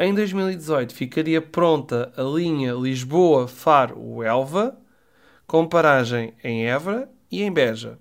[0.00, 4.78] Em 2018 ficaria pronta a linha Lisboa-Faro-Elva,
[5.46, 7.98] com paragem em Évora e em Beja.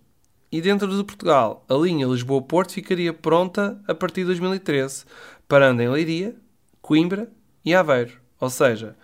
[0.51, 5.05] E dentro de Portugal, a linha Lisboa-Porto ficaria pronta a partir de 2013,
[5.47, 6.35] parando em Leiria,
[6.87, 7.29] Coimbra
[7.65, 8.13] e Aveiro.
[8.39, 8.95] Ou seja,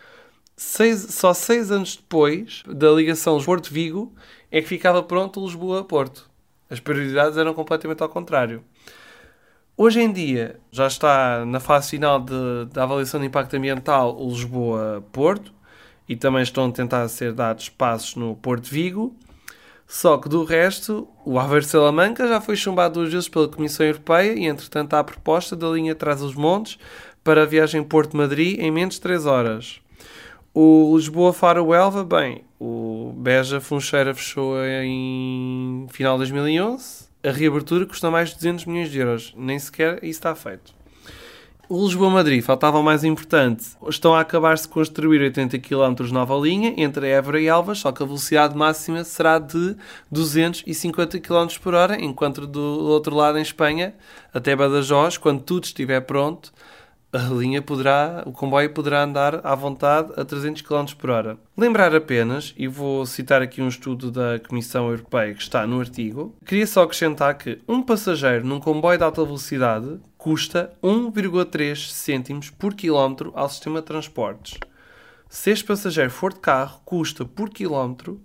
[0.55, 4.15] seis, só seis anos depois da ligação Porto-Vigo
[4.49, 6.29] é que ficava pronto Lisboa-Porto.
[6.69, 8.63] As prioridades eram completamente ao contrário.
[9.75, 15.53] Hoje em dia já está na fase final de, da avaliação de impacto ambiental Lisboa-Porto
[16.07, 19.13] e também estão a tentar ser dados passos no Porto Vigo.
[19.85, 24.45] Só que do resto, o Aveiro-Salamanca já foi chumbado duas vezes pela Comissão Europeia e,
[24.45, 26.79] entretanto, há a proposta da linha Trás-os-Montes
[27.23, 29.79] para a viagem Porto-Madrid em menos de 3 horas.
[30.53, 37.07] O Lisboa-Faro-Elva, bem, o Beja Funcheira fechou em final de 2011.
[37.23, 39.33] A reabertura custa mais de 200 milhões de euros.
[39.35, 40.73] Nem sequer isso está feito.
[41.69, 43.65] O Lisboa-Madrid, faltava o mais importante.
[43.87, 48.03] Estão a acabar-se de construir 80 km nova linha entre Évora e Elvas, só que
[48.03, 49.75] a velocidade máxima será de
[50.11, 53.95] 250 km por hora, enquanto do outro lado, em Espanha,
[54.33, 56.53] até Badajoz, quando tudo estiver pronto,
[57.13, 61.37] a linha poderá, o comboio poderá andar à vontade a 300 km por hora.
[61.55, 66.35] Lembrar apenas, e vou citar aqui um estudo da Comissão Europeia que está no artigo,
[66.43, 72.73] queria só acrescentar que um passageiro num comboio de alta velocidade custa 1,3 cêntimos por
[72.73, 74.57] quilómetro ao sistema de transportes.
[75.29, 78.19] Se este passageiro for de carro, custa por quilómetro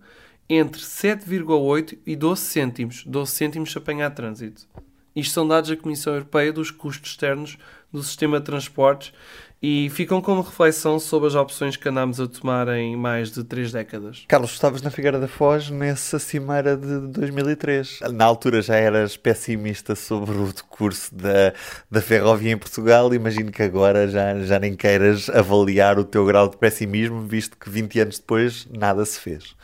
[0.49, 3.05] entre 7,8 e 12 cêntimos.
[3.05, 4.67] 12 cêntimos se apanhar trânsito.
[5.15, 7.59] Isto são dados da Comissão Europeia dos custos externos
[7.93, 9.13] do sistema de transportes
[9.61, 13.73] e ficam como reflexão sobre as opções que andámos a tomar em mais de três
[13.73, 14.25] décadas.
[14.29, 18.01] Carlos, estavas na Figueira da Foz nessa cimeira de 2003.
[18.13, 21.53] Na altura já eras pessimista sobre o decurso da,
[21.91, 23.13] da ferrovia em Portugal.
[23.13, 27.69] Imagino que agora já, já nem queiras avaliar o teu grau de pessimismo, visto que
[27.69, 29.57] 20 anos depois nada se fez.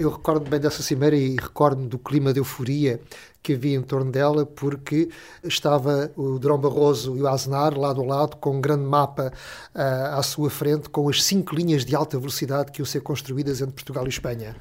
[0.00, 3.00] Eu recordo bem dessa cimeira e recordo do clima de euforia
[3.42, 5.08] que havia em torno dela, porque
[5.42, 9.32] estava o Drão Barroso e o Aznar lado a lado, com um grande mapa
[9.74, 13.60] uh, à sua frente, com as cinco linhas de alta velocidade que iam ser construídas
[13.60, 14.56] entre Portugal e Espanha.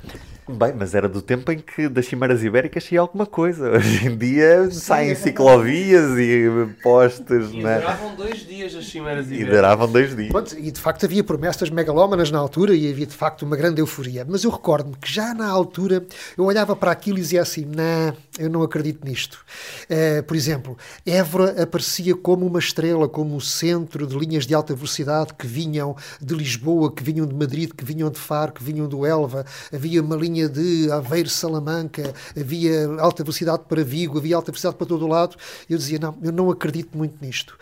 [0.49, 3.69] Bem, mas era do tempo em que das Cimeras Ibéricas saía alguma coisa.
[3.75, 6.47] Hoje em dia saem ciclovias e
[6.81, 7.79] postes, E né?
[7.79, 9.55] duravam dois dias as cimeras E ibéricas.
[9.55, 10.31] duravam dois dias.
[10.31, 13.81] Pronto, e de facto havia promessas megalómanas na altura e havia de facto uma grande
[13.81, 14.25] euforia.
[14.27, 16.05] Mas eu recordo-me que já na altura
[16.38, 19.43] eu olhava para aquilo e dizia assim: não, eu não acredito nisto.
[19.89, 24.73] Eh, por exemplo, Évora aparecia como uma estrela, como o centro de linhas de alta
[24.73, 28.88] velocidade que vinham de Lisboa, que vinham de Madrid, que vinham de Faro, que vinham
[28.88, 29.45] do Elva.
[29.73, 35.06] Havia uma linha de Aveiro-Salamanca, havia alta velocidade para Vigo, havia alta velocidade para todo
[35.06, 35.38] o lado.
[35.69, 37.58] Eu dizia: não, eu não acredito muito nisto.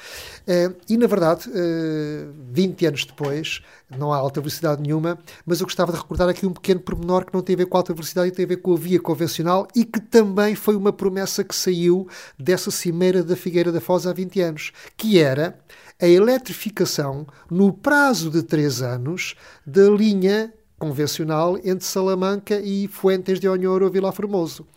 [0.48, 3.62] Eh, e na verdade, eh, 20 anos depois,
[3.96, 7.34] não há alta velocidade nenhuma, mas eu gostava de recordar aqui um pequeno pormenor que
[7.34, 9.00] não tem a ver com a alta velocidade e tem a ver com a via
[9.00, 12.08] convencional e que também foi uma promessa que saiu
[12.40, 15.60] dessa cimeira da Figueira da Foz há 20 anos, que era
[16.00, 19.36] a eletrificação, no prazo de 3 anos,
[19.66, 20.54] da linha
[20.86, 24.67] convencional entre Salamanca e Fuentes de Onhoro, Vila Formoso.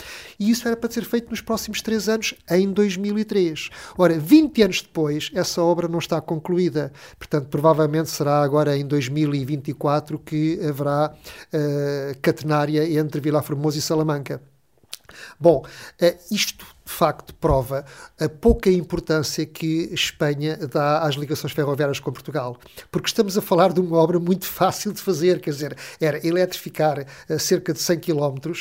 [0.41, 3.69] E isso era para ser feito nos próximos três anos, em 2003.
[3.99, 6.91] Ora, 20 anos depois, essa obra não está concluída.
[7.19, 14.41] Portanto, provavelmente será agora em 2024 que haverá uh, catenária entre Vila Formoso e Salamanca.
[15.39, 15.63] Bom,
[16.01, 17.85] uh, isto facto prova
[18.19, 22.57] a pouca importância que Espanha dá às ligações ferroviárias com Portugal.
[22.91, 27.07] Porque estamos a falar de uma obra muito fácil de fazer, quer dizer, era eletrificar
[27.29, 28.55] uh, cerca de 100 km uh,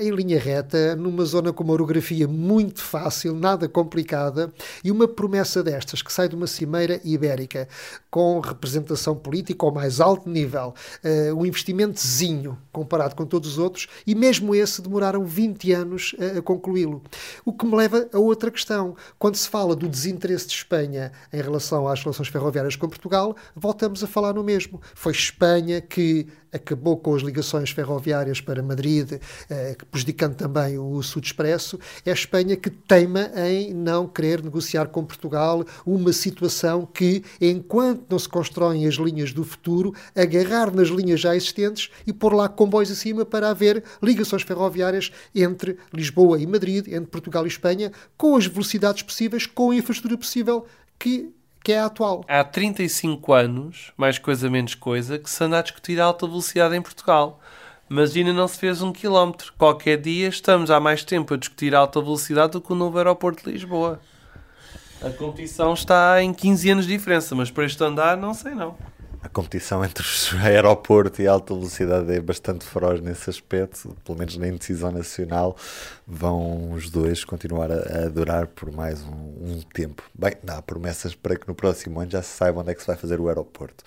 [0.00, 5.62] em linha reta, numa zona com uma orografia muito fácil, nada complicada, e uma promessa
[5.62, 7.68] destas que sai de uma cimeira ibérica
[8.10, 13.86] com representação política ao mais alto nível, uh, um investimentozinho comparado com todos os outros,
[14.06, 17.02] e mesmo esse demoraram 20 anos a concluí-lo.
[17.44, 18.96] O que me leva a outra questão.
[19.18, 24.02] Quando se fala do desinteresse de Espanha em relação às relações ferroviárias com Portugal, voltamos
[24.02, 24.80] a falar no mesmo.
[24.94, 31.26] Foi Espanha que acabou com as ligações ferroviárias para Madrid, eh, prejudicando também o Sud
[31.26, 31.78] Expresso.
[32.04, 38.06] É a Espanha que teima em não querer negociar com Portugal uma situação que, enquanto
[38.10, 42.48] não se constroem as linhas do futuro, agarrar nas linhas já existentes e pôr lá
[42.48, 48.36] comboios acima para haver ligações ferroviárias entre Lisboa e Madrid, entre Portugal e Espanha, com
[48.36, 50.66] as velocidades possíveis, com a infraestrutura possível
[50.98, 51.30] que
[51.66, 52.24] que é a atual.
[52.28, 56.76] Há 35 anos, mais coisa menos coisa, que se anda a discutir a alta velocidade
[56.76, 57.40] em Portugal.
[57.88, 59.52] Mas ainda não se fez um quilómetro.
[59.58, 62.96] Qualquer dia estamos há mais tempo a discutir a alta velocidade do que o novo
[62.98, 63.98] aeroporto de Lisboa.
[65.02, 68.76] A competição está em 15 anos de diferença, mas para este andar não sei não.
[69.26, 74.16] A competição entre o aeroporto e a alta velocidade é bastante feroz nesse aspecto, pelo
[74.16, 75.56] menos na indecisão nacional.
[76.06, 80.04] Vão os dois continuar a, a durar por mais um, um, tempo.
[80.14, 82.86] Bem, há promessas para que no próximo ano já se saiba onde é que se
[82.86, 83.82] vai fazer o aeroporto.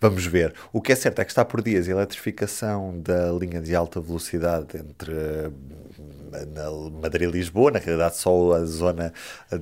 [0.00, 0.54] Vamos ver.
[0.72, 4.00] O que é certo é que está por dias a eletrificação da linha de alta
[4.00, 5.12] velocidade entre
[7.00, 9.12] Madrid e Lisboa, na realidade só a zona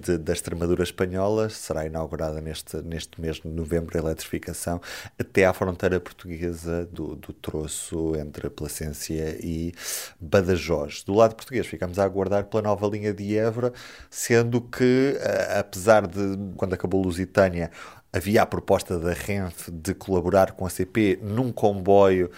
[0.01, 4.81] de, da Extremadura espanhola será inaugurada neste, neste mês de novembro a eletrificação
[5.19, 9.73] até à fronteira portuguesa do, do troço entre Placência e
[10.21, 11.03] Badajoz.
[11.03, 13.73] Do lado português ficamos a aguardar pela nova linha de Évora,
[14.11, 15.19] sendo que,
[15.59, 17.71] apesar de, quando acabou Lusitânia,
[18.13, 22.31] havia a proposta da Renfe de colaborar com a CP num comboio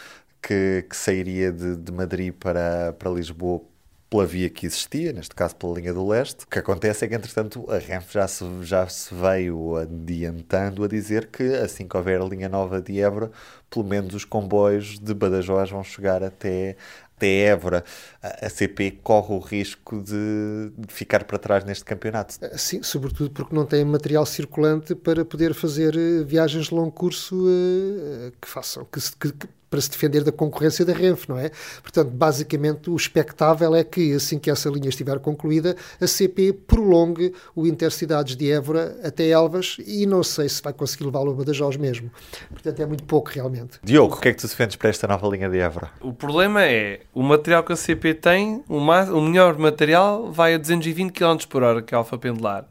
[0.42, 3.62] que, que sairia de, de Madrid para, para Lisboa
[4.10, 6.44] pela via que existia, neste caso pela linha do leste.
[6.44, 10.88] O que acontece é que, entretanto, a Renfe já se, já se veio adiantando a
[10.88, 13.30] dizer que assim que houver a linha nova de Évora,
[13.70, 16.76] pelo menos os comboios de Badajoz vão chegar até,
[17.16, 17.84] até Évora.
[18.22, 22.34] A CP corre o risco de ficar para trás neste campeonato.
[22.56, 25.94] Sim, sobretudo porque não tem material circulante para poder fazer
[26.24, 30.92] viagens de longo curso uh, que façam, que, que, para se defender da concorrência da
[30.92, 31.50] Renfe, não é?
[31.82, 37.34] Portanto, basicamente, o expectável é que, assim que essa linha estiver concluída, a CP prolongue
[37.54, 41.76] o Intercidades de Évora até Elvas e não sei se vai conseguir levá-lo a Badajoz
[41.76, 42.10] mesmo.
[42.50, 43.78] Portanto, é muito pouco, realmente.
[43.82, 45.90] Diogo, o que é que tu defendes para esta nova linha de Évora?
[46.00, 50.54] O problema é, o material que a CP tem, o, mais, o melhor material vai
[50.54, 52.66] a 220 km por hora, que é a alfa pendular.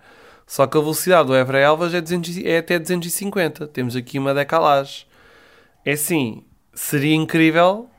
[0.45, 3.67] Só que a velocidade do Évora-Elvas é, 200, é até 250.
[3.67, 5.05] Temos aqui uma decalagem.
[5.83, 6.45] É assim,
[6.77, 7.89] seria incrível,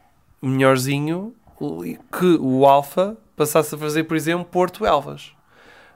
[0.41, 1.35] melhorzinho,
[2.17, 5.33] que o Alfa passasse a fazer, por exemplo, Porto Elvas.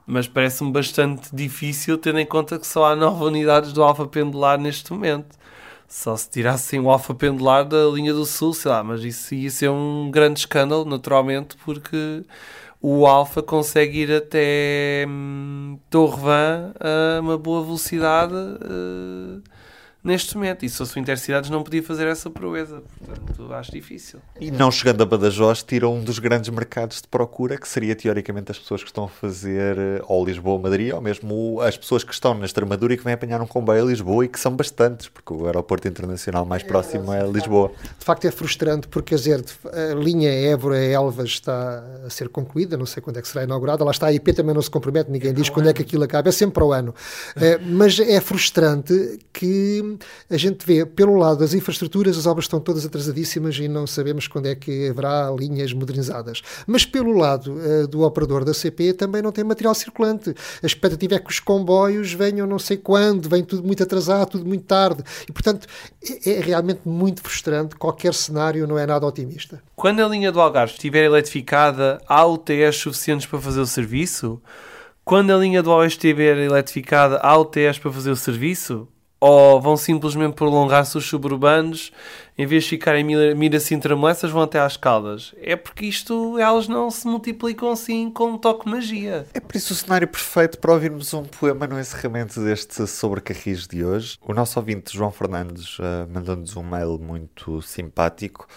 [0.05, 4.59] Mas parece-me bastante difícil, tendo em conta que só há nove unidades do Alfa pendular
[4.59, 5.37] neste momento.
[5.87, 9.51] Só se tirassem o Alfa pendular da linha do Sul, sei lá, mas isso ia
[9.51, 12.25] ser um grande escândalo, naturalmente, porque
[12.81, 18.35] o Alfa consegue ir até hum, Torrevan a uma boa velocidade.
[18.35, 19.40] Uh,
[20.03, 20.64] neste momento.
[20.64, 22.82] E se fosse o Intercidades não podia fazer essa proeza.
[23.05, 24.20] Portanto, acho difícil.
[24.40, 28.50] E não chegando a Badajoz, tira um dos grandes mercados de procura, que seria teoricamente
[28.50, 32.12] as pessoas que estão a fazer eh, ou Lisboa Madrid, ou mesmo as pessoas que
[32.12, 35.09] estão na Extremadura e que vêm apanhar um comboio a Lisboa, e que são bastantes,
[35.09, 37.70] porque o aeroporto internacional mais próximo é Lisboa.
[37.98, 42.86] De facto é frustrante, porque quer dizer, a linha Évora-Elvas está a ser concluída, não
[42.86, 45.34] sei quando é que será inaugurada, lá está, a IP também não se compromete, ninguém
[45.34, 46.94] diz quando é que aquilo acaba, é sempre para o ano.
[47.36, 49.91] Eh, mas é frustrante que
[50.28, 54.26] a gente vê, pelo lado das infraestruturas, as obras estão todas atrasadíssimas e não sabemos
[54.26, 56.43] quando é que haverá linhas modernizadas.
[56.66, 60.34] Mas pelo lado uh, do operador da CP também não tem material circulante.
[60.62, 64.47] A expectativa é que os comboios venham não sei quando, vem tudo muito atrasado, tudo
[64.47, 65.03] muito tarde.
[65.28, 65.66] E, portanto,
[66.03, 67.76] é, é realmente muito frustrante.
[67.76, 69.62] Qualquer cenário não é nada otimista.
[69.74, 74.40] Quando a linha do Algarve estiver eletrificada, há UTS suficientes para fazer o serviço?
[75.05, 78.86] Quando a linha do Oeste estiver eletrificada, há UTS para fazer o serviço?
[79.23, 81.93] Ou vão simplesmente prolongar-se os suburbanos,
[82.37, 85.33] em vez de ficarem em Mira Sintra vão até às Caldas.
[85.41, 89.25] É porque isto, elas não se multiplicam assim com um toque magia.
[89.33, 93.68] É por isso o cenário perfeito para ouvirmos um poema no encerramento deste Sobre Carris
[93.68, 94.18] de hoje.
[94.27, 98.49] O nosso ouvinte João Fernandes uh, mandou-nos um mail muito simpático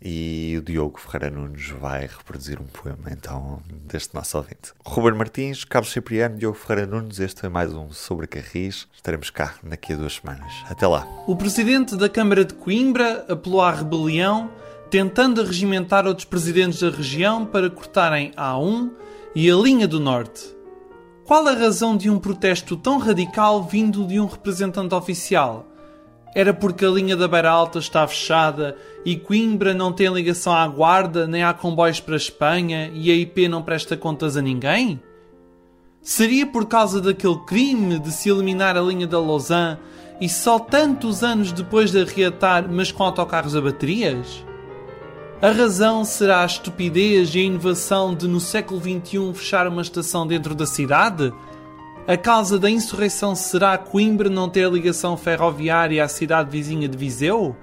[0.00, 4.72] e o Diogo Ferreira Nunes vai reproduzir um poema então deste nosso ouvinte.
[4.84, 8.86] Ruben Martins, Carlos Cipriano, Diogo Ferreira Nunes, este é mais um Sobre Carris.
[8.94, 10.52] Estaremos cá daqui a duas semanas.
[10.68, 11.06] Até lá.
[11.26, 14.50] O presidente da Câmara de Coimbra apelou à rebelião,
[14.90, 18.90] tentando regimentar outros presidentes da região para cortarem a A1
[19.34, 20.56] e a linha do Norte.
[21.24, 25.67] Qual a razão de um protesto tão radical vindo de um representante oficial?
[26.38, 30.68] Era porque a linha da Beira Alta está fechada e Coimbra não tem ligação à
[30.68, 35.02] Guarda nem há comboios para a Espanha e a IP não presta contas a ninguém?
[36.00, 39.80] Seria por causa daquele crime de se eliminar a linha da Lausanne
[40.20, 44.46] e só tantos anos depois de reatar, mas com autocarros a baterias?
[45.42, 50.24] A razão será a estupidez e a inovação de no século XXI fechar uma estação
[50.24, 51.32] dentro da cidade?
[52.08, 57.54] A causa da insurreição será Coimbra não ter ligação ferroviária à cidade vizinha de Viseu?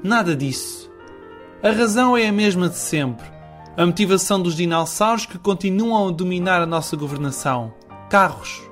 [0.00, 0.88] Nada disso.
[1.60, 3.26] A razão é a mesma de sempre.
[3.76, 7.74] A motivação dos dinossauros que continuam a dominar a nossa governação.
[8.08, 8.62] Carros.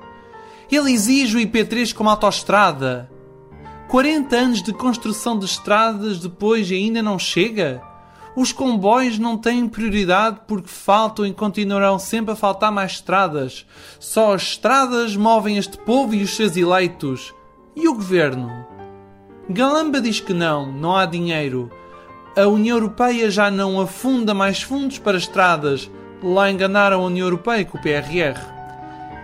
[0.71, 3.11] Ele exige o IP3 como autoestrada.
[3.89, 7.81] 40 anos de construção de estradas depois ainda não chega?
[8.35, 13.65] Os comboios não têm prioridade porque faltam e continuarão sempre a faltar mais estradas.
[13.99, 17.33] Só as estradas movem este povo e os seus eleitos.
[17.75, 18.49] E o governo?
[19.49, 21.71] Galamba diz que não, não há dinheiro.
[22.37, 25.89] A União Europeia já não afunda mais fundos para estradas.
[26.21, 28.39] Lá enganaram a União Europeia com o PRR.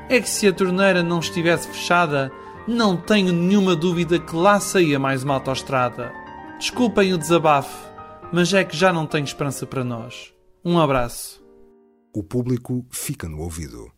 [0.10, 2.32] É que se a torneira não estivesse fechada,
[2.68, 6.12] não tenho nenhuma dúvida que lá saía mais uma autoestrada.
[6.58, 7.95] Desculpem o desabafo
[8.32, 10.34] mas é que já não tenho esperança para nós.
[10.64, 11.44] Um abraço.
[12.14, 13.92] O público fica no ouvido.